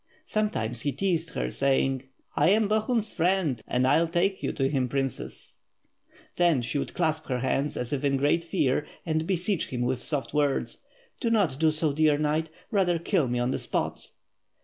[0.25, 4.89] Sometimes he teased her, saying: "1 am Bohun's friend, and I'll take you to him,
[4.89, 5.57] Princess/'
[6.37, 10.01] Then she would clasp her hands as if in great fear, and beseech him with
[10.03, 10.79] soft words.
[11.19, 14.09] "Do not do so, dear knight, rather kill me on the spot."